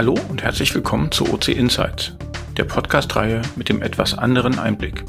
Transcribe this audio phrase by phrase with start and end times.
[0.00, 2.16] Hallo und herzlich willkommen zu OC Insights,
[2.56, 5.04] der Podcast-Reihe mit dem etwas anderen Einblick.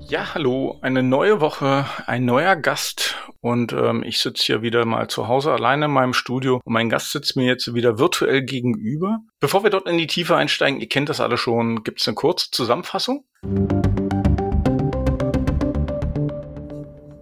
[0.00, 5.08] Ja, hallo, eine neue Woche, ein neuer Gast und ähm, ich sitze hier wieder mal
[5.08, 9.20] zu Hause alleine in meinem Studio und mein Gast sitzt mir jetzt wieder virtuell gegenüber.
[9.40, 12.16] Bevor wir dort in die Tiefe einsteigen, ihr kennt das alle schon, gibt es eine
[12.16, 13.24] kurze Zusammenfassung?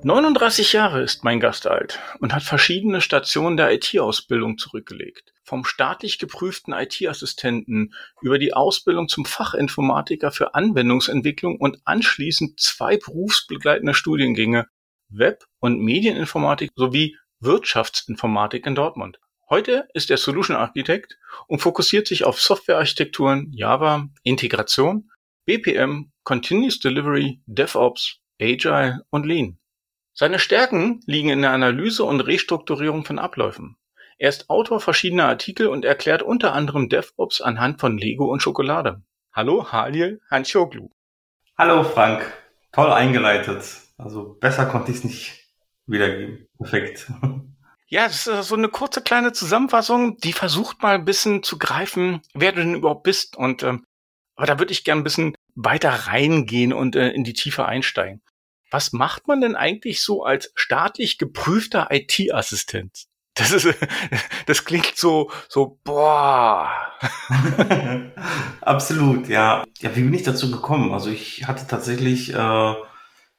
[0.02, 5.31] 39 Jahre ist mein Gast alt und hat verschiedene Stationen der IT-Ausbildung zurückgelegt.
[5.45, 13.95] Vom staatlich geprüften IT-Assistenten über die Ausbildung zum Fachinformatiker für Anwendungsentwicklung und anschließend zwei berufsbegleitende
[13.95, 14.69] Studiengänge
[15.09, 19.19] Web- und Medieninformatik sowie Wirtschaftsinformatik in Dortmund.
[19.50, 25.11] Heute ist er Solution Architect und fokussiert sich auf Softwarearchitekturen, Java, Integration,
[25.45, 29.58] BPM, Continuous Delivery, DevOps, Agile und Lean.
[30.14, 33.77] Seine Stärken liegen in der Analyse und Restrukturierung von Abläufen.
[34.18, 39.02] Er ist Autor verschiedener Artikel und erklärt unter anderem DevOps anhand von Lego und Schokolade.
[39.32, 40.91] Hallo, Halil Hanchoglu.
[41.56, 42.33] Hallo, Frank.
[42.72, 43.64] Toll eingeleitet.
[43.98, 45.48] Also besser konnte ich es nicht
[45.86, 46.48] wiedergeben.
[46.58, 47.10] Perfekt.
[47.88, 52.22] Ja, das ist so eine kurze kleine Zusammenfassung, die versucht mal ein bisschen zu greifen,
[52.33, 53.36] wer du denn überhaupt bist.
[53.36, 53.84] Und ähm,
[54.34, 58.22] aber da würde ich gern ein bisschen weiter reingehen und äh, in die Tiefe einsteigen
[58.72, 63.05] was macht man denn eigentlich so als staatlich geprüfter IT-Assistent?
[63.34, 63.66] Das ist,
[64.47, 66.70] das klingt so, so, boah.
[68.61, 69.64] Absolut, ja.
[69.80, 70.92] Ja, wie bin ich dazu gekommen?
[70.92, 72.74] Also ich hatte tatsächlich äh,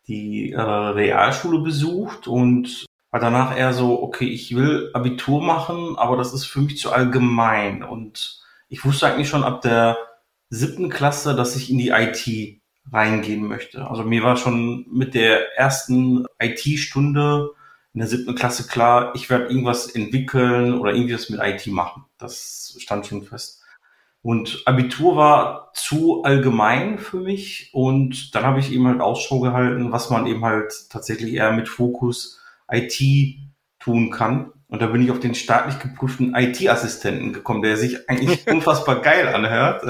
[0.08, 6.17] die äh, Realschule besucht und war danach eher so, okay, ich will Abitur machen, aber
[6.17, 7.83] das ist für mich zu allgemein.
[7.83, 9.97] Und ich wusste eigentlich schon ab der
[10.50, 13.88] siebten Klasse, dass ich in die IT reingehen möchte.
[13.88, 17.52] Also mir war schon mit der ersten IT-Stunde
[17.94, 22.06] in der siebten Klasse klar, ich werde irgendwas entwickeln oder irgendwas mit IT machen.
[22.18, 23.62] Das stand schon fest.
[24.23, 29.91] Und Abitur war zu allgemein für mich und dann habe ich eben halt Ausschau gehalten,
[29.91, 32.41] was man eben halt tatsächlich eher mit Fokus
[32.72, 33.00] IT
[33.79, 34.53] tun kann.
[34.68, 39.28] Und da bin ich auf den staatlich geprüften IT-Assistenten gekommen, der sich eigentlich unfassbar geil
[39.28, 39.84] anhört.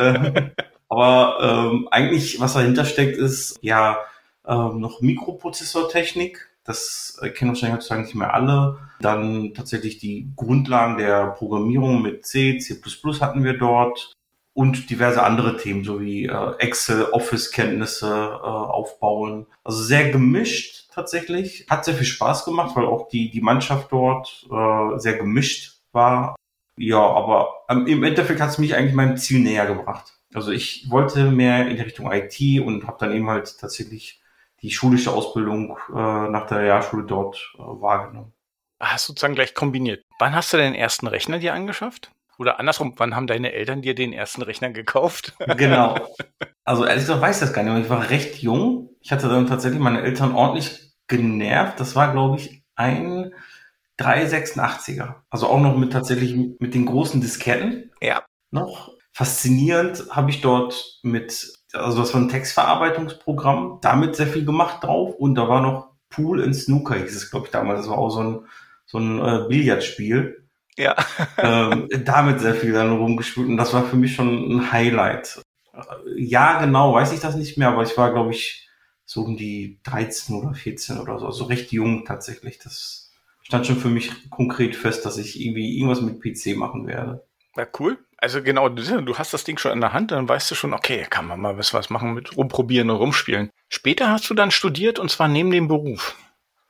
[0.89, 3.99] Aber ähm, eigentlich, was dahinter steckt, ist ja
[4.47, 6.49] ähm, noch Mikroprozessortechnik.
[6.63, 8.79] Das kennen wahrscheinlich heutzutage nicht mehr alle.
[9.01, 12.79] Dann tatsächlich die Grundlagen der Programmierung mit C, C++
[13.19, 14.13] hatten wir dort
[14.53, 19.47] und diverse andere Themen, so wie äh, Excel, Office-Kenntnisse äh, aufbauen.
[19.63, 21.66] Also sehr gemischt tatsächlich.
[21.69, 26.35] Hat sehr viel Spaß gemacht, weil auch die, die Mannschaft dort äh, sehr gemischt war.
[26.78, 30.13] Ja, aber ähm, im Endeffekt hat es mich eigentlich meinem Ziel näher gebracht.
[30.34, 34.22] Also ich wollte mehr in die Richtung IT und habe dann eben halt tatsächlich
[34.63, 38.34] die schulische Ausbildung äh, nach der Realschule dort äh, wahrgenommen.
[38.79, 40.03] Hast du sozusagen gleich kombiniert.
[40.19, 42.12] Wann hast du den ersten Rechner dir angeschafft?
[42.40, 45.35] Oder andersrum, wann haben deine Eltern dir den ersten Rechner gekauft?
[45.57, 45.96] Genau.
[46.66, 47.84] Also ehrlich gesagt weiß ich das gar nicht.
[47.84, 48.90] Ich war recht jung.
[49.02, 51.79] Ich hatte dann tatsächlich meine Eltern ordentlich genervt.
[51.79, 53.34] Das war, glaube ich, ein
[54.00, 55.16] 386er.
[55.29, 57.91] Also auch noch mit tatsächlich mit den großen Disketten.
[58.02, 58.23] Ja.
[58.50, 64.84] Noch faszinierend habe ich dort mit, also das war ein Textverarbeitungsprogramm, damit sehr viel gemacht
[64.84, 67.81] drauf und da war noch Pool and Snooker, hieß es, glaube ich, damals.
[67.81, 68.39] Das war auch so ein,
[68.85, 70.45] so ein äh, Billardspiel.
[70.78, 70.95] Ja.
[71.38, 75.41] ähm, damit sehr viel dann rumgespielt und das war für mich schon ein Highlight.
[76.16, 78.69] Ja, genau, weiß ich das nicht mehr, aber ich war, glaube ich,
[79.05, 82.59] so um die 13 oder 14 oder so, also recht jung tatsächlich.
[82.59, 83.11] Das
[83.41, 87.23] stand schon für mich konkret fest, dass ich irgendwie irgendwas mit PC machen werde.
[87.55, 87.97] Ja, cool.
[88.23, 91.06] Also genau, du hast das Ding schon in der Hand, dann weißt du schon, okay,
[91.09, 93.50] kann man mal was machen mit rumprobieren und rumspielen.
[93.67, 96.16] Später hast du dann studiert und zwar neben dem Beruf.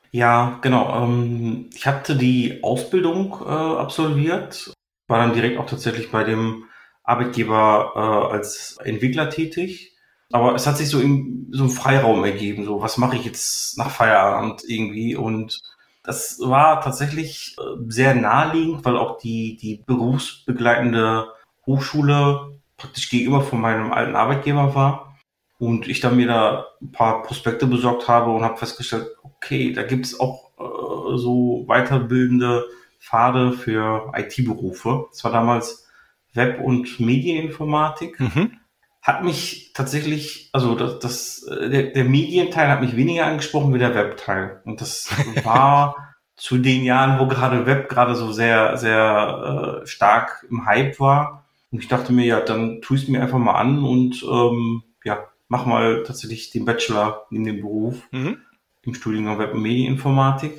[0.09, 1.03] Ja, genau.
[1.03, 4.73] Ähm, ich hatte die Ausbildung äh, absolviert,
[5.07, 6.65] war dann direkt auch tatsächlich bei dem
[7.03, 9.95] Arbeitgeber äh, als Entwickler tätig.
[10.31, 13.77] Aber es hat sich so in so ein Freiraum ergeben, so was mache ich jetzt
[13.77, 15.61] nach Feierabend irgendwie und
[16.01, 21.27] das war tatsächlich äh, sehr naheliegend, weil auch die, die berufsbegleitende
[21.65, 25.17] Hochschule praktisch gegenüber von meinem alten Arbeitgeber war.
[25.59, 29.83] Und ich dann mir da ein paar Prospekte besorgt habe und habe festgestellt, okay, da
[29.83, 32.65] gibt es auch äh, so weiterbildende
[32.99, 35.05] Pfade für IT-Berufe.
[35.11, 35.87] Das war damals
[36.33, 38.19] Web- und Medieninformatik.
[38.19, 38.59] Mhm
[39.03, 43.79] hat mich tatsächlich, also das, das äh, der, der Medienteil hat mich weniger angesprochen wie
[43.79, 44.61] der Webteil.
[44.63, 45.09] Und das
[45.43, 50.99] war zu den Jahren, wo gerade Web gerade so sehr, sehr äh, stark im Hype
[50.99, 51.42] war.
[51.73, 54.83] Und ich dachte mir, ja, dann tue ich es mir einfach mal an und ähm,
[55.03, 58.37] ja, mach mal tatsächlich den Bachelor in dem Beruf mhm.
[58.83, 60.53] im Studiengang Web- und Medieninformatik.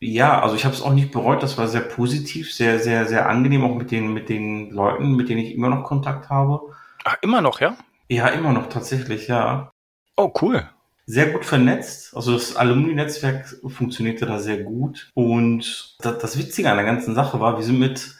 [0.00, 1.44] Ja, also ich habe es auch nicht bereut.
[1.44, 5.28] Das war sehr positiv, sehr, sehr, sehr angenehm, auch mit den, mit den Leuten, mit
[5.28, 6.60] denen ich immer noch Kontakt habe.
[7.04, 7.76] Ach, immer noch, ja?
[8.08, 9.70] Ja, immer noch tatsächlich, ja.
[10.16, 10.68] Oh, cool.
[11.06, 12.16] Sehr gut vernetzt.
[12.16, 15.12] Also das Alumni-Netzwerk funktionierte da sehr gut.
[15.14, 18.17] Und das, das Witzige an der ganzen Sache war, wir sind mit,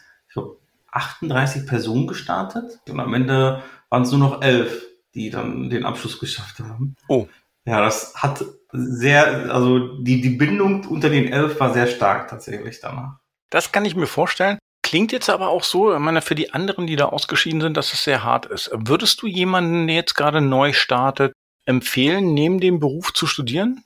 [0.91, 2.79] 38 Personen gestartet.
[2.87, 6.95] Und am Ende waren es nur noch elf, die dann den Abschluss geschafft haben.
[7.07, 7.27] Oh.
[7.65, 12.79] Ja, das hat sehr, also die, die Bindung unter den elf war sehr stark tatsächlich
[12.79, 13.19] danach.
[13.49, 14.59] Das kann ich mir vorstellen.
[14.81, 17.93] Klingt jetzt aber auch so, ich meine, für die anderen, die da ausgeschieden sind, dass
[17.93, 18.71] es sehr hart ist.
[18.73, 21.33] Würdest du jemanden, der jetzt gerade neu startet,
[21.65, 23.83] empfehlen, neben dem Beruf zu studieren?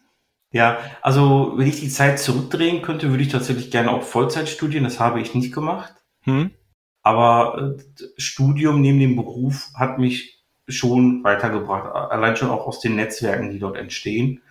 [0.51, 4.83] Ja, also wenn ich die Zeit zurückdrehen könnte, würde ich tatsächlich gerne auch Vollzeit studieren.
[4.83, 5.93] Das habe ich nicht gemacht.
[6.21, 6.51] Hm.
[7.03, 11.93] Aber äh, Studium neben dem Beruf hat mich schon weitergebracht.
[11.93, 14.41] Allein schon auch aus den Netzwerken, die dort entstehen.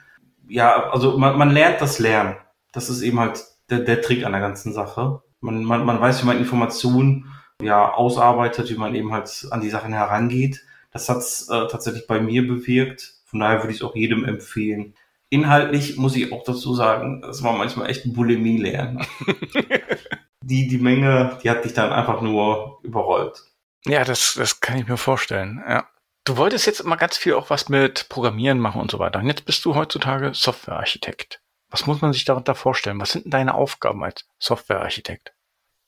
[0.47, 2.37] Ja, also man, man lernt das Lernen.
[2.73, 5.23] Das ist eben halt der, der Trick an der ganzen Sache.
[5.41, 7.33] Man, man, man weiß, wie man Informationen
[7.63, 10.63] ja ausarbeitet, wie man eben halt an die Sachen herangeht.
[10.93, 13.15] Das hat's äh, tatsächlich bei mir bewirkt.
[13.25, 14.95] Von daher würde ich es auch jedem empfehlen.
[15.31, 19.03] Inhaltlich muss ich auch dazu sagen, es war manchmal echt Bulimie lernen.
[20.43, 23.43] die, die Menge, die hat dich dann einfach nur überrollt.
[23.85, 25.87] Ja, das, das kann ich mir vorstellen, ja.
[26.25, 29.19] Du wolltest jetzt immer ganz viel auch was mit Programmieren machen und so weiter.
[29.19, 31.41] Und jetzt bist du heutzutage Softwarearchitekt.
[31.69, 33.01] Was muss man sich darunter vorstellen?
[33.01, 35.35] Was sind denn deine Aufgaben als Softwarearchitekt?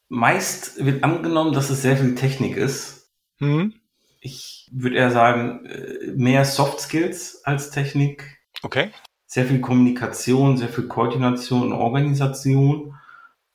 [0.08, 3.12] Meist wird angenommen, dass es sehr viel Technik ist.
[3.38, 3.74] Mhm.
[4.20, 8.40] Ich würde eher sagen, äh, mehr Soft Skills als Technik.
[8.62, 8.90] Okay.
[9.26, 12.96] Sehr viel Kommunikation, sehr viel Koordination und Organisation.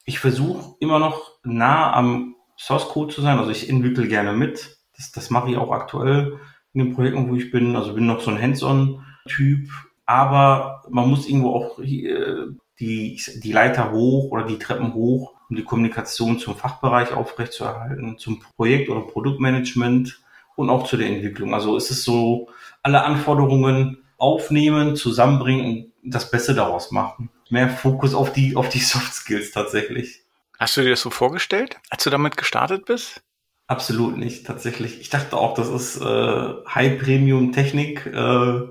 [0.10, 3.38] Ich versuche immer noch nah am Source Code zu sein.
[3.38, 4.80] Also ich entwickle gerne mit.
[4.98, 6.40] Das, das mache ich auch aktuell
[6.74, 7.76] in den Projekten, wo ich bin.
[7.76, 9.70] Also bin noch so ein Hands-on-Typ,
[10.08, 12.48] aber man muss irgendwo auch äh,
[12.80, 18.40] die, die Leiter hoch oder die Treppen hoch, um die Kommunikation zum Fachbereich aufrechtzuerhalten, zum
[18.56, 20.24] Projekt- oder Produktmanagement
[20.56, 21.54] und auch zu der Entwicklung.
[21.54, 22.50] Also ist es so,
[22.82, 27.30] alle Anforderungen aufnehmen, zusammenbringen das Beste daraus machen.
[27.50, 30.24] Mehr Fokus auf die, auf die Soft Skills tatsächlich.
[30.58, 33.22] Hast du dir das so vorgestellt, als du damit gestartet bist?
[33.68, 35.00] Absolut nicht, tatsächlich.
[35.00, 38.62] Ich dachte auch, das ist äh, High-Premium-Technik äh,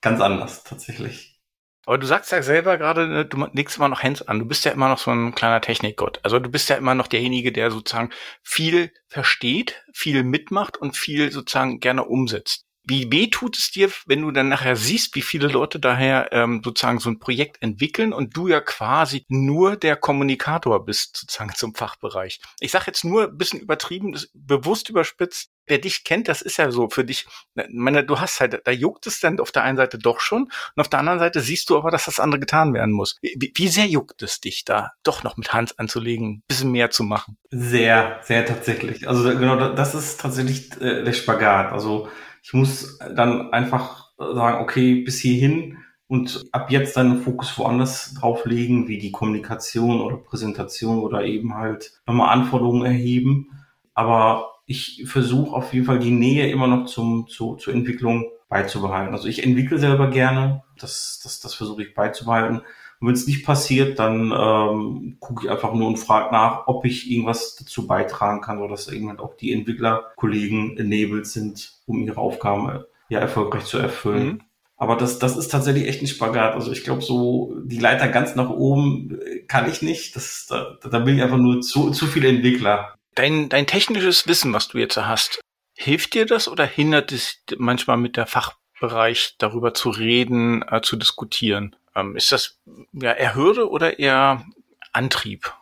[0.00, 1.40] ganz anders, tatsächlich.
[1.86, 4.38] Aber du sagst ja selber gerade, ne, du legst immer noch Hands an.
[4.38, 6.20] Du bist ja immer noch so ein kleiner Technikgott.
[6.22, 8.10] Also du bist ja immer noch derjenige, der sozusagen
[8.42, 12.66] viel versteht, viel mitmacht und viel sozusagen gerne umsetzt.
[12.90, 16.60] Wie weh tut es dir, wenn du dann nachher siehst, wie viele Leute daher ähm,
[16.64, 21.72] sozusagen so ein Projekt entwickeln und du ja quasi nur der Kommunikator bist sozusagen zum
[21.72, 22.40] Fachbereich?
[22.58, 25.50] Ich sage jetzt nur ein bisschen übertrieben, bewusst überspitzt.
[25.68, 27.28] Wer dich kennt, das ist ja so für dich.
[27.54, 30.50] Ne, meine, du hast halt, da juckt es dann auf der einen Seite doch schon
[30.74, 33.18] und auf der anderen Seite siehst du aber, dass das andere getan werden muss.
[33.22, 37.04] Wie, wie sehr juckt es dich da, doch noch mit Hand anzulegen, bisschen mehr zu
[37.04, 37.38] machen?
[37.50, 39.06] Sehr, sehr tatsächlich.
[39.06, 41.70] Also genau, das ist tatsächlich äh, der Spagat.
[41.70, 42.08] Also
[42.42, 45.78] ich muss dann einfach sagen, okay, bis hierhin
[46.08, 52.00] und ab jetzt dann Fokus woanders drauflegen, wie die Kommunikation oder Präsentation oder eben halt
[52.06, 53.50] nochmal Anforderungen erheben.
[53.94, 59.14] Aber ich versuche auf jeden Fall die Nähe immer noch zum, zu, zur Entwicklung beizubehalten.
[59.14, 62.62] Also ich entwickle selber gerne, das, das, das versuche ich beizubehalten.
[63.00, 66.84] Und wenn es nicht passiert, dann ähm, gucke ich einfach nur und frage nach, ob
[66.84, 72.20] ich irgendwas dazu beitragen kann oder dass irgendwann auch die Entwicklerkollegen enabled sind, um ihre
[72.20, 74.26] Aufgaben ja erfolgreich zu erfüllen.
[74.26, 74.40] Mhm.
[74.76, 76.54] Aber das, das ist tatsächlich echt ein Spagat.
[76.54, 80.16] Also ich glaube, so die Leiter ganz nach oben äh, kann ich nicht.
[80.16, 82.94] Das, da, da bin ich einfach nur zu, zu viele Entwickler.
[83.14, 85.40] Dein, dein technisches Wissen, was du jetzt hast,
[85.74, 90.96] hilft dir das oder hindert es manchmal mit der Fachbereich darüber zu reden, äh, zu
[90.96, 91.76] diskutieren?
[91.94, 92.58] Ähm, ist das
[92.92, 94.44] ja eher Hürde oder eher
[94.92, 95.52] Antrieb?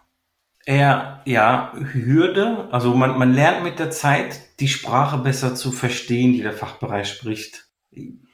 [0.64, 2.68] Eher, ja, Hürde.
[2.70, 7.08] Also man, man lernt mit der Zeit, die Sprache besser zu verstehen, die der Fachbereich
[7.08, 7.68] spricht.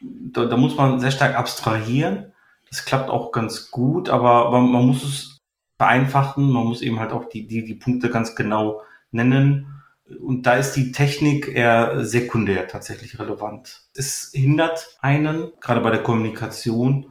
[0.01, 2.33] Da, da muss man sehr stark abstrahieren.
[2.71, 5.41] Das klappt auch ganz gut, aber, aber man muss es
[5.79, 6.51] vereinfachen.
[6.51, 8.83] Man muss eben halt auch die, die, die Punkte ganz genau
[9.13, 9.83] nennen.
[10.21, 13.83] Und da ist die Technik eher sekundär tatsächlich relevant.
[13.95, 17.07] Es hindert einen, gerade bei der Kommunikation,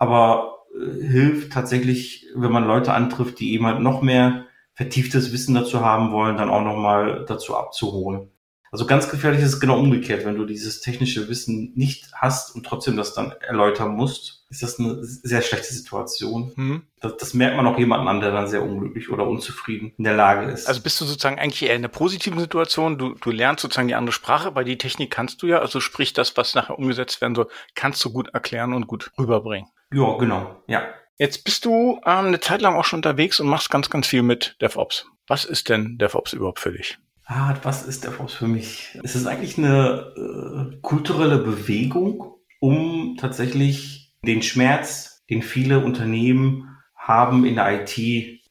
[0.00, 5.54] aber äh, hilft tatsächlich, wenn man Leute antrifft, die eben halt noch mehr vertieftes Wissen
[5.54, 8.30] dazu haben wollen, dann auch nochmal dazu abzuholen.
[8.72, 10.24] Also ganz gefährlich ist es genau umgekehrt.
[10.24, 14.78] Wenn du dieses technische Wissen nicht hast und trotzdem das dann erläutern musst, ist das
[14.78, 16.52] eine sehr schlechte Situation.
[16.54, 16.82] Mhm.
[17.00, 20.14] Das, das, merkt man auch jemanden an, der dann sehr unglücklich oder unzufrieden in der
[20.14, 20.66] Lage ist.
[20.68, 22.96] Also bist du sozusagen eigentlich eher in einer positiven Situation.
[22.96, 25.58] Du, du lernst sozusagen die andere Sprache, weil die Technik kannst du ja.
[25.58, 29.68] Also sprich, das, was nachher umgesetzt werden soll, kannst du gut erklären und gut rüberbringen.
[29.92, 30.62] Ja, genau.
[30.66, 30.82] Ja.
[31.18, 34.22] Jetzt bist du ähm, eine Zeit lang auch schon unterwegs und machst ganz, ganz viel
[34.22, 35.06] mit DevOps.
[35.26, 36.98] Was ist denn DevOps überhaupt für dich?
[37.26, 38.98] Ah, was ist DevOps für mich?
[39.04, 47.44] Es ist eigentlich eine äh, kulturelle Bewegung, um tatsächlich den Schmerz, den viele Unternehmen haben
[47.44, 47.96] in der IT,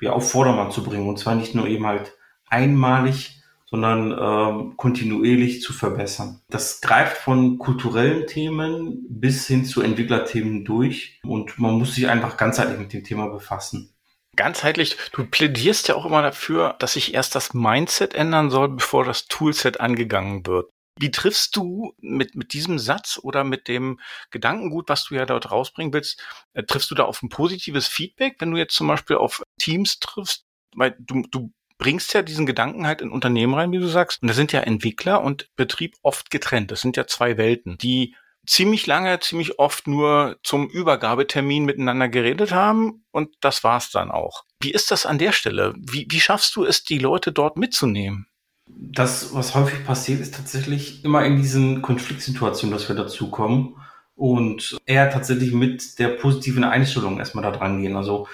[0.02, 1.08] ja, auf Vordermann zu bringen.
[1.08, 2.14] Und zwar nicht nur eben halt
[2.48, 3.39] einmalig,
[3.70, 6.42] sondern ähm, kontinuierlich zu verbessern.
[6.50, 12.38] Das greift von kulturellen Themen bis hin zu Entwicklerthemen durch und man muss sich einfach
[12.38, 13.94] ganzheitlich mit dem Thema befassen.
[14.36, 19.04] Ganzheitlich, du plädierst ja auch immer dafür, dass sich erst das Mindset ändern soll, bevor
[19.04, 20.70] das Toolset angegangen wird.
[21.00, 24.00] Wie triffst du mit, mit diesem Satz oder mit dem
[24.32, 26.22] Gedankengut, was du ja dort rausbringen willst,
[26.54, 30.00] äh, triffst du da auf ein positives Feedback, wenn du jetzt zum Beispiel auf Teams
[30.00, 30.46] triffst?
[30.76, 34.22] Weil du, du bringst ja diesen Gedanken halt in Unternehmen rein, wie du sagst.
[34.22, 36.70] Und da sind ja Entwickler und Betrieb oft getrennt.
[36.70, 42.52] Das sind ja zwei Welten, die ziemlich lange, ziemlich oft nur zum Übergabetermin miteinander geredet
[42.52, 44.44] haben und das war's dann auch.
[44.62, 45.74] Wie ist das an der Stelle?
[45.78, 48.28] Wie, wie schaffst du es, die Leute dort mitzunehmen?
[48.68, 53.76] Das, was häufig passiert, ist tatsächlich immer in diesen Konfliktsituationen, dass wir dazukommen
[54.16, 57.96] und eher tatsächlich mit der positiven Einstellung erstmal da dran gehen.
[57.96, 58.28] Also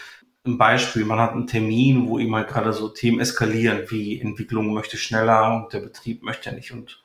[0.46, 4.98] ein Beispiel, man hat einen Termin, wo immer gerade so Themen eskalieren, wie Entwicklung möchte
[4.98, 6.72] schneller und der Betrieb möchte nicht.
[6.72, 7.04] Und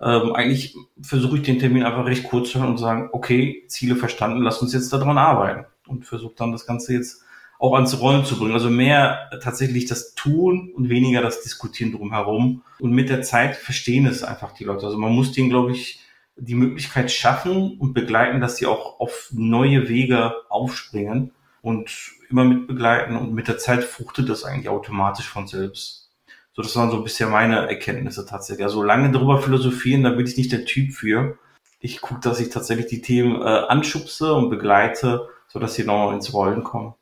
[0.00, 3.96] ähm, eigentlich versuche ich den Termin einfach recht kurz zu hören und sagen, okay, Ziele
[3.96, 5.66] verstanden, lass uns jetzt daran arbeiten.
[5.86, 7.22] Und versuche dann das Ganze jetzt
[7.58, 8.54] auch ans Rollen zu bringen.
[8.54, 12.62] Also mehr tatsächlich das Tun und weniger das Diskutieren drumherum.
[12.80, 14.86] Und mit der Zeit verstehen es einfach die Leute.
[14.86, 16.00] Also man muss denen, glaube ich,
[16.36, 22.66] die Möglichkeit schaffen und begleiten, dass sie auch auf neue Wege aufspringen und immer mit
[22.66, 26.10] begleiten und mit der Zeit fruchtet das eigentlich automatisch von selbst.
[26.52, 28.64] So, das waren so bisher meine Erkenntnisse tatsächlich.
[28.64, 31.38] Also lange darüber philosophieren, da bin ich nicht der Typ für.
[31.80, 36.12] Ich gucke, dass ich tatsächlich die Themen äh, anschubse und begleite, so dass sie noch
[36.12, 36.94] ins Rollen kommen.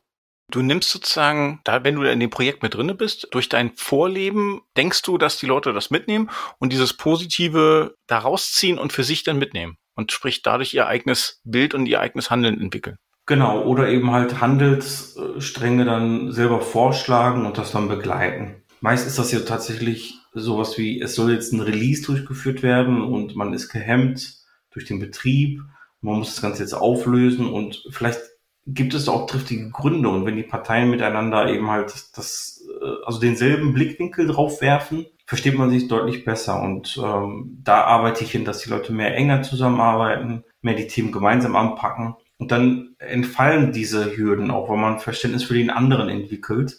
[0.49, 4.61] Du nimmst sozusagen, da wenn du in dem Projekt mit drinne bist, durch dein Vorleben
[4.75, 9.23] denkst du, dass die Leute das mitnehmen und dieses Positive da rausziehen und für sich
[9.23, 12.97] dann mitnehmen und sprich dadurch ihr eigenes Bild und ihr eigenes Handeln entwickeln.
[13.31, 18.61] Genau, oder eben halt Handelsstränge dann selber vorschlagen und das dann begleiten.
[18.81, 23.37] Meist ist das ja tatsächlich sowas wie, es soll jetzt ein Release durchgeführt werden und
[23.37, 24.35] man ist gehemmt
[24.73, 25.61] durch den Betrieb.
[26.01, 28.19] Man muss das Ganze jetzt auflösen und vielleicht
[28.67, 33.21] gibt es auch triftige Gründe und wenn die Parteien miteinander eben halt das, äh, also
[33.21, 38.43] denselben Blickwinkel drauf werfen, versteht man sich deutlich besser und ähm, da arbeite ich hin,
[38.43, 44.17] dass die Leute mehr enger zusammenarbeiten, mehr die Themen gemeinsam anpacken und dann entfallen diese
[44.17, 46.75] Hürden auch, weil man Verständnis für den anderen entwickelt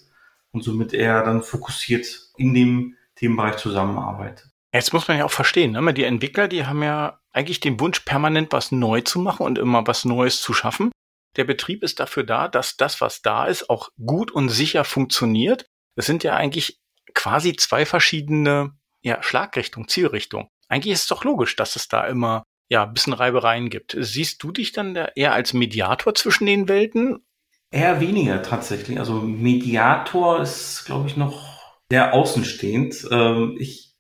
[0.50, 2.04] und somit eher dann fokussiert
[2.36, 4.50] in dem Themenbereich zusammenarbeitet.
[4.74, 5.94] Jetzt muss man ja auch verstehen, ne?
[5.94, 9.86] die Entwickler, die haben ja eigentlich den Wunsch, permanent was neu zu machen und immer
[9.86, 10.90] was Neues zu schaffen.
[11.36, 15.66] Der Betrieb ist dafür da, dass das, was da ist, auch gut und sicher funktioniert.
[15.94, 16.80] Es sind ja eigentlich
[17.14, 20.48] quasi zwei verschiedene ja, Schlagrichtungen, Zielrichtungen.
[20.68, 23.94] Eigentlich ist es doch logisch, dass es da immer ja, ein bisschen Reibereien gibt.
[24.00, 27.18] Siehst du dich dann eher als Mediator zwischen den Welten?
[27.70, 28.98] Eher weniger tatsächlich.
[28.98, 31.60] Also Mediator ist, glaube ich, noch
[31.90, 33.08] sehr außenstehend.
[33.10, 33.94] Ähm, ich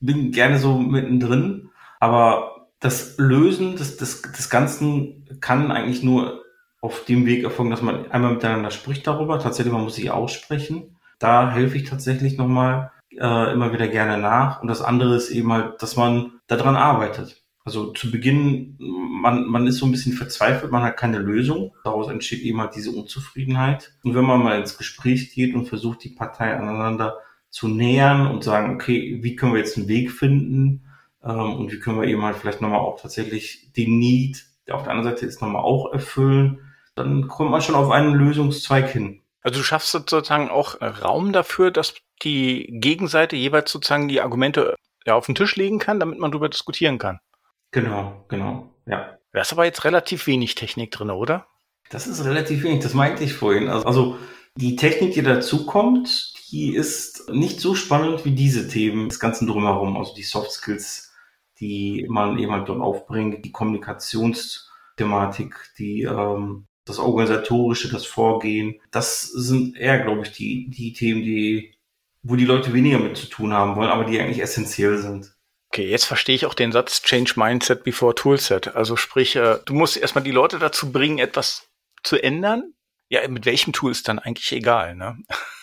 [0.00, 6.44] bin gerne so mittendrin, aber das Lösen des, des, des Ganzen kann eigentlich nur
[6.82, 9.38] auf dem Weg erfolgen, dass man einmal miteinander spricht darüber.
[9.38, 10.98] Tatsächlich, man muss sich aussprechen.
[11.18, 14.60] Da helfe ich tatsächlich nochmal äh, immer wieder gerne nach.
[14.60, 17.39] Und das andere ist eben halt, dass man daran arbeitet.
[17.70, 21.72] Also zu Beginn, man, man ist so ein bisschen verzweifelt, man hat keine Lösung.
[21.84, 23.92] Daraus entsteht eben halt diese Unzufriedenheit.
[24.02, 28.42] Und wenn man mal ins Gespräch geht und versucht, die Parteien aneinander zu nähern und
[28.42, 30.82] sagen, okay, wie können wir jetzt einen Weg finden
[31.22, 34.82] ähm, und wie können wir eben halt vielleicht nochmal auch tatsächlich den Need, der auf
[34.82, 36.58] der anderen Seite ist, nochmal auch erfüllen,
[36.96, 39.22] dann kommt man schon auf einen Lösungszweig hin.
[39.42, 44.74] Also du schaffst sozusagen auch Raum dafür, dass die Gegenseite jeweils sozusagen die Argumente
[45.06, 47.20] ja, auf den Tisch legen kann, damit man darüber diskutieren kann.
[47.70, 49.18] Genau, genau, ja.
[49.32, 51.46] Da ist aber jetzt relativ wenig Technik drin, oder?
[51.88, 53.68] Das ist relativ wenig, das meinte ich vorhin.
[53.68, 54.18] Also, also
[54.56, 59.96] die Technik, die dazukommt, die ist nicht so spannend wie diese Themen, das Ganze drumherum,
[59.96, 61.12] also die Soft Skills,
[61.60, 68.80] die man eben halt dort aufbringt, die Kommunikationsthematik, die ähm, das Organisatorische, das Vorgehen.
[68.90, 71.74] Das sind eher, glaube ich, die, die Themen, die,
[72.22, 75.34] wo die Leute weniger mit zu tun haben wollen, aber die eigentlich essentiell sind.
[75.72, 78.74] Okay, jetzt verstehe ich auch den Satz Change Mindset before Toolset.
[78.74, 81.68] Also sprich, äh, du musst erstmal die Leute dazu bringen, etwas
[82.02, 82.74] zu ändern.
[83.08, 85.16] Ja, mit welchem Tool ist dann eigentlich egal, ne?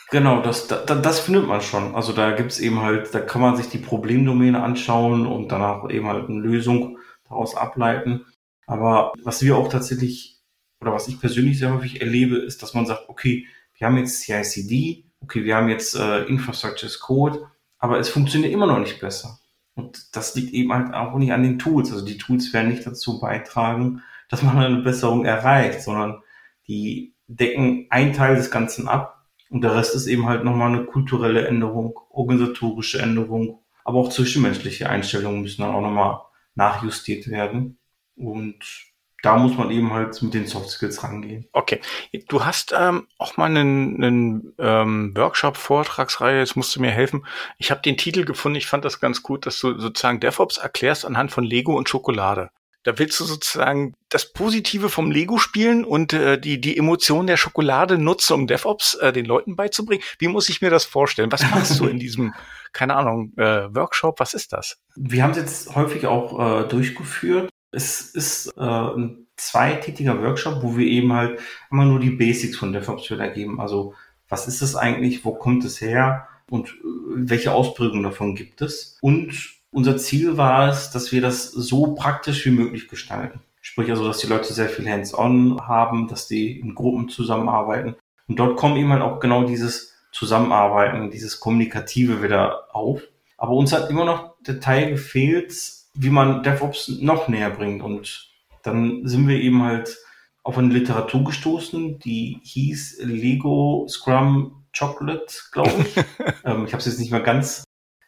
[0.09, 1.93] Genau, das, das, das findet man schon.
[1.93, 6.07] Also da gibt's eben halt, da kann man sich die Problemdomäne anschauen und danach eben
[6.07, 6.97] halt eine Lösung
[7.27, 8.25] daraus ableiten.
[8.67, 10.39] Aber was wir auch tatsächlich
[10.79, 13.47] oder was ich persönlich sehr häufig erlebe, ist, dass man sagt, okay,
[13.77, 18.53] wir haben jetzt CI/CD, okay, wir haben jetzt äh, Infrastructure as Code, aber es funktioniert
[18.53, 19.39] immer noch nicht besser.
[19.77, 21.91] Und das liegt eben halt auch nicht an den Tools.
[21.91, 26.21] Also die Tools werden nicht dazu beitragen, dass man eine Besserung erreicht, sondern
[26.67, 29.17] die decken einen Teil des Ganzen ab
[29.49, 34.89] und der Rest ist eben halt nochmal eine kulturelle Änderung, organisatorische Änderung, aber auch zwischenmenschliche
[34.89, 36.21] Einstellungen müssen dann auch nochmal
[36.55, 37.77] nachjustiert werden.
[38.15, 38.86] Und
[39.27, 41.49] da muss man eben halt mit den Soft Skills rangehen.
[41.51, 41.81] Okay.
[42.29, 47.25] Du hast ähm, auch mal einen, einen ähm, Workshop, Vortragsreihe, jetzt musst du mir helfen.
[47.57, 51.03] Ich habe den Titel gefunden, ich fand das ganz gut, dass du sozusagen DevOps erklärst
[51.05, 52.51] anhand von Lego und Schokolade.
[52.83, 57.35] Da willst du sozusagen das Positive vom Lego spielen und äh, die, die Emotion der
[57.35, 60.03] Schokolade nutzen, um DevOps äh, den Leuten beizubringen.
[60.19, 61.33] Wie muss ich mir das vorstellen?
[61.33, 62.33] Was machst du in diesem,
[62.71, 64.21] keine Ahnung, äh, Workshop?
[64.21, 64.77] Was ist das?
[64.95, 67.49] Wir haben es jetzt häufig auch äh, durchgeführt.
[67.71, 71.39] Es ist äh, ein zweitägiger Workshop, wo wir eben halt
[71.71, 73.59] immer nur die Basics von DevOps wiedergeben.
[73.59, 73.93] Also
[74.29, 76.73] was ist es eigentlich, wo kommt es her und äh,
[77.15, 78.97] welche Ausprägungen davon gibt es?
[79.01, 83.41] Und unser Ziel war es, dass wir das so praktisch wie möglich gestalten.
[83.61, 87.95] Sprich also, dass die Leute sehr viel Hands-on haben, dass die in Gruppen zusammenarbeiten.
[88.27, 93.01] Und dort kommt eben halt auch genau dieses Zusammenarbeiten, dieses Kommunikative wieder auf.
[93.37, 95.53] Aber uns hat immer noch der Teil gefehlt,
[95.97, 97.83] wie man DevOps noch näher bringt.
[97.83, 98.29] Und
[98.63, 99.97] dann sind wir eben halt
[100.43, 105.97] auf eine Literatur gestoßen, die hieß Lego Scrum Chocolate, glaube ich.
[106.45, 107.63] ähm, ich habe es jetzt nicht mehr ganz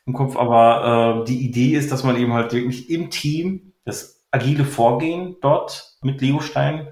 [0.06, 4.24] im Kopf, aber äh, die Idee ist, dass man eben halt wirklich im Team das
[4.32, 6.88] agile Vorgehen dort mit Lego-Steinen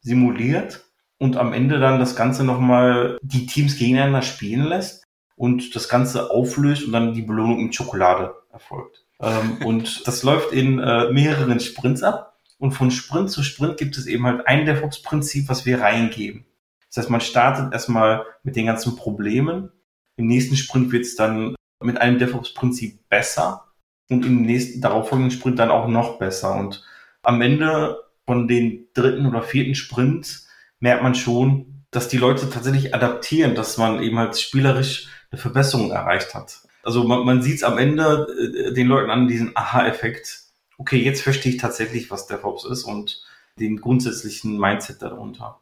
[0.00, 0.84] simuliert
[1.18, 6.30] und am Ende dann das Ganze nochmal die Teams gegeneinander spielen lässt und das Ganze
[6.30, 9.05] auflöst und dann die Belohnung in Schokolade erfolgt.
[9.20, 13.96] Ähm, und das läuft in äh, mehreren Sprints ab und von Sprint zu Sprint gibt
[13.96, 16.46] es eben halt ein DevOps-Prinzip, was wir reingeben.
[16.88, 19.70] Das heißt, man startet erstmal mit den ganzen Problemen.
[20.16, 23.66] Im nächsten Sprint wird es dann mit einem DevOps-Prinzip besser
[24.08, 26.54] und im nächsten darauffolgenden Sprint dann auch noch besser.
[26.54, 26.82] Und
[27.22, 30.48] am Ende von den dritten oder vierten Sprints
[30.80, 35.90] merkt man schon, dass die Leute tatsächlich adaptieren, dass man eben halt spielerisch eine Verbesserung
[35.90, 36.60] erreicht hat.
[36.86, 38.28] Also man, man sieht es am Ende
[38.68, 40.44] äh, den Leuten an, diesen Aha-Effekt.
[40.78, 43.24] Okay, jetzt verstehe ich tatsächlich, was DevOps ist und
[43.58, 45.60] den grundsätzlichen Mindset darunter.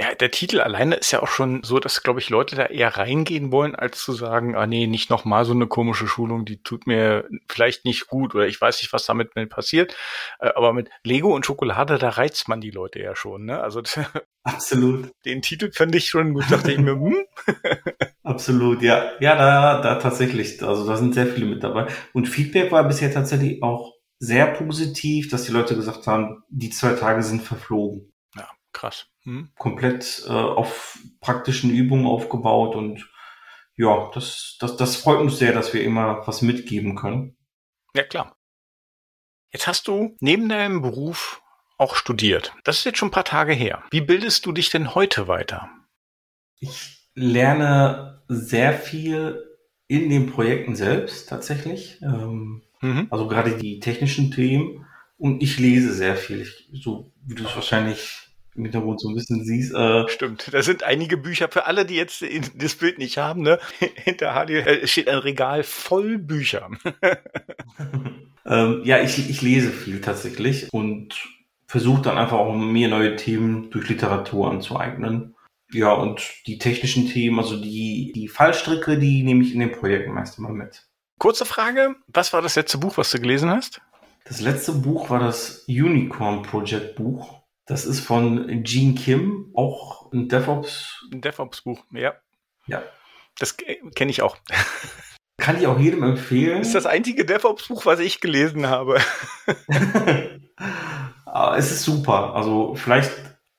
[0.00, 2.96] Ja, der Titel alleine ist ja auch schon so, dass, glaube ich, Leute da eher
[2.96, 6.86] reingehen wollen, als zu sagen, ah nee, nicht nochmal so eine komische Schulung, die tut
[6.86, 9.96] mir vielleicht nicht gut oder ich weiß nicht, was damit passiert.
[10.38, 13.46] Äh, aber mit Lego und Schokolade, da reizt man die Leute ja schon.
[13.46, 13.60] Ne?
[13.60, 13.82] Also
[14.44, 15.10] absolut.
[15.24, 17.24] Den Titel fand ich schon gut, dachte ich mir, hm?
[18.22, 19.10] absolut, ja.
[19.18, 20.62] Ja, da, da tatsächlich.
[20.62, 21.88] Also da sind sehr viele mit dabei.
[22.12, 26.92] Und Feedback war bisher tatsächlich auch sehr positiv, dass die Leute gesagt haben, die zwei
[26.92, 28.12] Tage sind verflogen.
[28.36, 29.08] Ja, krass.
[29.28, 29.50] Hm.
[29.58, 33.06] Komplett äh, auf praktischen Übungen aufgebaut und
[33.76, 37.36] ja, das, das, das freut uns sehr, dass wir immer was mitgeben können.
[37.94, 38.34] Ja, klar.
[39.52, 41.42] Jetzt hast du neben deinem Beruf
[41.76, 42.54] auch studiert.
[42.64, 43.82] Das ist jetzt schon ein paar Tage her.
[43.90, 45.68] Wie bildest du dich denn heute weiter?
[46.58, 49.44] Ich lerne sehr viel
[49.88, 52.00] in den Projekten selbst tatsächlich.
[52.00, 53.08] Ähm, mhm.
[53.10, 54.86] Also gerade die technischen Themen.
[55.18, 56.40] Und ich lese sehr viel.
[56.40, 58.27] Ich, so wie du es wahrscheinlich
[58.58, 59.72] im Hintergrund so ein bisschen siehst.
[59.72, 62.22] Äh Stimmt, da sind einige Bücher für alle, die jetzt
[62.56, 63.42] das Bild nicht haben.
[63.42, 63.58] Ne?
[63.94, 66.68] Hinter Hardy äh, steht ein Regal voll Bücher.
[68.46, 71.14] ähm, ja, ich, ich lese viel tatsächlich und
[71.66, 75.34] versuche dann einfach auch mir neue Themen durch Literatur anzueignen.
[75.70, 80.12] Ja, und die technischen Themen, also die, die Fallstricke, die nehme ich in den Projekten
[80.12, 80.86] meist immer mit.
[81.18, 83.82] Kurze Frage, was war das letzte Buch, was du gelesen hast?
[84.24, 87.37] Das letzte Buch war das Unicorn Project Buch.
[87.68, 91.04] Das ist von Gene Kim, auch ein DevOps.
[91.12, 92.14] Ein DevOps-Buch, ja.
[92.66, 92.82] Ja.
[93.38, 94.38] Das kenne ich auch.
[95.36, 96.58] Kann ich auch jedem empfehlen.
[96.58, 98.98] Das ist das einzige DevOps-Buch, was ich gelesen habe.
[101.56, 102.34] es ist super.
[102.34, 103.12] Also vielleicht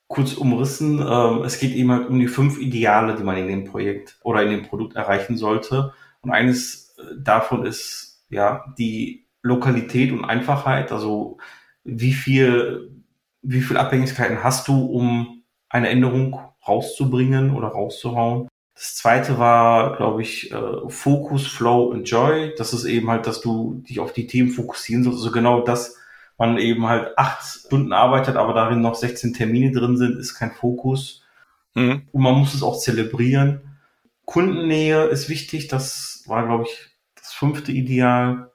[0.07, 0.99] kurz umrissen.
[0.99, 4.41] Ähm, es geht eben halt um die fünf Ideale, die man in dem Projekt oder
[4.41, 5.93] in dem Produkt erreichen sollte.
[6.21, 10.91] Und eines äh, davon ist ja die Lokalität und Einfachheit.
[10.91, 11.37] Also
[11.83, 12.98] wie viel
[13.41, 18.47] wie viel Abhängigkeiten hast du, um eine Änderung rauszubringen oder rauszuhauen.
[18.75, 22.53] Das zweite war, glaube ich, äh, Focus, Flow und Joy.
[22.57, 25.19] Das ist eben halt, dass du dich auf die Themen fokussieren sollst.
[25.19, 25.97] Also genau das,
[26.37, 30.51] man eben halt acht Stunden arbeitet, aber darin noch 16 Termine drin sind, ist kein
[30.51, 31.23] Fokus.
[31.75, 32.03] Mhm.
[32.11, 33.77] Und man muss es auch zelebrieren.
[34.23, 35.67] Kundennähe ist wichtig.
[35.67, 38.51] Das war, glaube ich, das fünfte Ideal.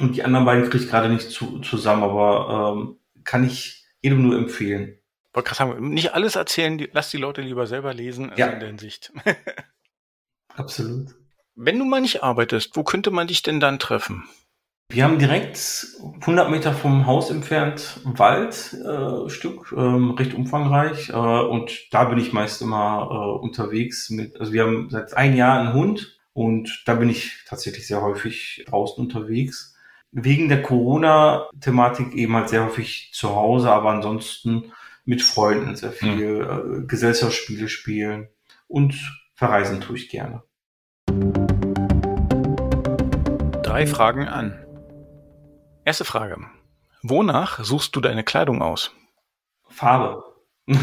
[0.00, 4.22] Und die anderen beiden kriege ich gerade nicht zu, zusammen, aber ähm, kann ich jedem
[4.22, 4.98] nur empfehlen.
[5.32, 8.48] wollte gerade sagen, nicht alles erzählen, lass die Leute lieber selber lesen Ja.
[8.48, 9.12] in der Hinsicht.
[10.54, 11.14] Absolut.
[11.54, 14.24] Wenn du mal nicht arbeitest, wo könnte man dich denn dann treffen?
[14.88, 15.86] Wir haben direkt
[16.20, 21.08] 100 Meter vom Haus entfernt Waldstück, äh, ähm, recht umfangreich.
[21.08, 24.10] Äh, und da bin ich meist immer äh, unterwegs.
[24.10, 28.02] Mit, also wir haben seit ein Jahr einen Hund und da bin ich tatsächlich sehr
[28.02, 29.74] häufig draußen unterwegs.
[30.14, 34.70] Wegen der Corona-Thematik eben halt sehr häufig zu Hause, aber ansonsten
[35.06, 38.28] mit Freunden sehr viel äh, Gesellschaftsspiele spielen
[38.68, 38.94] und
[39.34, 40.42] verreisen tue ich gerne.
[43.62, 44.62] Drei Fragen an.
[45.86, 46.36] Erste Frage.
[47.02, 48.94] Wonach suchst du deine Kleidung aus?
[49.70, 50.22] Farbe.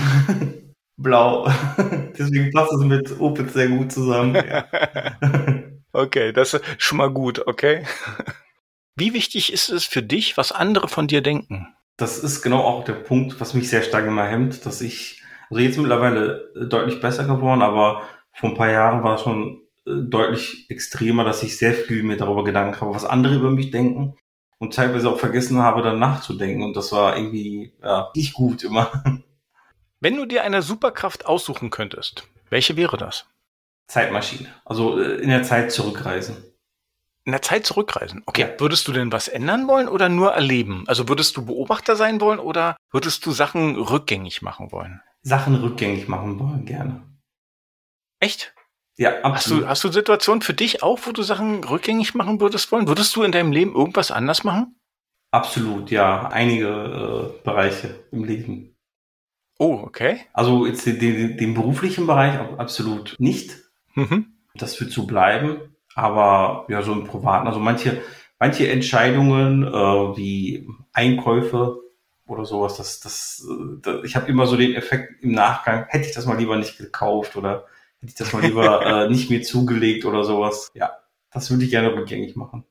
[0.97, 1.47] Blau.
[2.17, 4.33] Deswegen passt es mit Opitz sehr gut zusammen.
[4.35, 4.65] Ja.
[5.91, 7.83] Okay, das ist schon mal gut, okay?
[8.99, 11.73] Wie wichtig ist es für dich, was andere von dir denken?
[11.95, 15.61] Das ist genau auch der Punkt, was mich sehr stark immer hemmt, dass ich, also
[15.61, 19.91] jetzt mittlerweile äh, deutlich besser geworden, aber vor ein paar Jahren war es schon äh,
[20.09, 24.17] deutlich extremer, dass ich sehr viel mir darüber Gedanken habe, was andere über mich denken
[24.57, 28.91] und teilweise auch vergessen habe, dann nachzudenken und das war irgendwie ja, nicht gut immer.
[30.01, 33.27] Wenn du dir eine Superkraft aussuchen könntest, welche wäre das?
[33.87, 34.49] Zeitmaschine.
[34.65, 36.48] Also äh, in der Zeit zurückreisen.
[37.29, 38.23] In der Zeit zurückreisen.
[38.25, 38.59] Okay, Ja.
[38.59, 40.83] würdest du denn was ändern wollen oder nur erleben?
[40.87, 44.99] Also würdest du Beobachter sein wollen oder würdest du Sachen rückgängig machen wollen?
[45.21, 47.03] Sachen rückgängig machen wollen, gerne.
[48.19, 48.55] Echt?
[48.97, 49.63] Ja, Hast absolut.
[49.63, 52.87] du, hast du Situationen für dich auch, wo du Sachen rückgängig machen würdest wollen?
[52.87, 54.75] Würdest du in deinem Leben irgendwas anders machen?
[55.29, 56.29] Absolut, ja.
[56.29, 56.67] Einige
[57.37, 58.75] äh, Bereiche im Leben.
[59.59, 60.21] Oh, okay.
[60.33, 63.55] Also jetzt den, den, den beruflichen Bereich ab- absolut nicht.
[63.93, 64.33] Mhm.
[64.55, 65.75] Das wird so bleiben.
[65.99, 67.47] Aber ja, so im Privaten.
[67.47, 68.01] Also manche,
[68.39, 71.79] manche Entscheidungen äh, wie Einkäufe
[72.25, 76.07] oder sowas, das, das, äh, da, ich habe immer so den Effekt im Nachgang, hätte
[76.07, 77.65] ich das mal lieber nicht gekauft oder
[77.99, 80.71] hätte ich das mal lieber äh, nicht mir zugelegt oder sowas.
[80.73, 80.91] Ja,
[81.33, 82.63] das würde ich gerne rückgängig machen.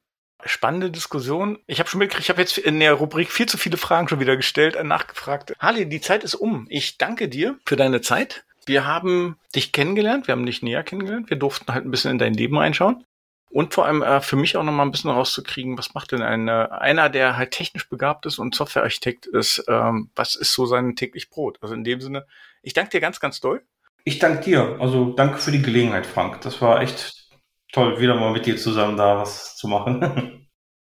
[0.45, 1.59] Spannende Diskussion.
[1.67, 4.21] Ich habe schon mitgekriegt, ich habe jetzt in der Rubrik viel zu viele Fragen schon
[4.21, 5.53] wieder gestellt, äh, nachgefragt.
[5.59, 6.67] Harley, die Zeit ist um.
[6.71, 8.45] Ich danke dir für deine Zeit.
[8.65, 12.19] Wir haben dich kennengelernt, wir haben dich näher kennengelernt, wir durften halt ein bisschen in
[12.19, 13.03] dein Leben reinschauen.
[13.51, 16.23] Und vor allem äh, für mich auch noch mal ein bisschen rauszukriegen, was macht denn
[16.23, 20.67] ein, äh, einer, der halt technisch begabt ist und Softwarearchitekt ist, ähm, was ist so
[20.67, 21.59] sein täglich Brot?
[21.63, 22.27] Also in dem Sinne,
[22.63, 23.63] ich danke dir ganz, ganz doll.
[24.05, 24.77] Ich danke dir.
[24.81, 26.41] Also danke für die Gelegenheit, Frank.
[26.43, 27.29] Das war echt
[27.73, 30.35] toll, wieder mal mit dir zusammen da was zu machen.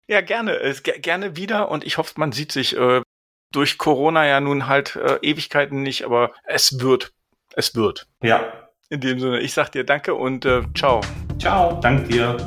[0.10, 3.04] Ja, gerne, äh, ge gerne wieder und ich hoffe, man sieht sich äh,
[3.52, 7.14] durch Corona ja nun halt äh, Ewigkeiten nicht, aber es wird,
[7.54, 8.08] es wird.
[8.24, 8.68] ja.
[8.92, 11.02] In dem Sinne, ich sag dir danke und äh, ciao.
[11.40, 11.80] Ciao.
[11.82, 12.38] Danke dir.